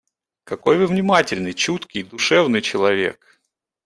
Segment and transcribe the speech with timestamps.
[0.45, 3.39] Какой Вы внимательный, чуткий, душевный человек!